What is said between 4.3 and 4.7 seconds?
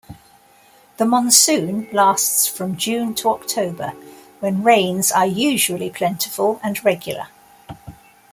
when